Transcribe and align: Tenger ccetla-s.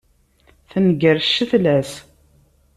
Tenger 0.71 1.17
ccetla-s. 1.25 1.91